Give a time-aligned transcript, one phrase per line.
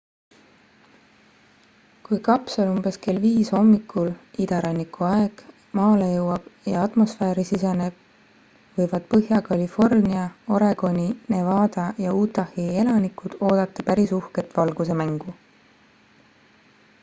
[2.05, 4.09] kui kapsel umbes kell 5 hommikul
[4.45, 5.35] idaranniku aeg
[5.79, 8.01] maale jõuab ja atmosfääri siseneb
[8.79, 10.25] võivad põhja-california
[10.57, 15.39] oregoni nevada ja utahi elanikud oodata päris uhket valgusemängu